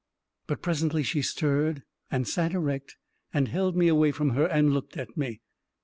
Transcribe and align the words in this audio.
"...But 0.47 0.63
presently 0.63 1.03
she 1.03 1.21
stirred 1.21 1.83
and 2.09 2.27
sat 2.27 2.53
erect 2.53 2.97
and 3.31 3.49
held 3.49 3.75
me 3.77 3.87
away 3.87 4.11
from 4.11 4.31
her 4.31 4.47
and 4.47 4.73
looked 4.73 4.97
at 4.97 5.15
me. 5.15 5.41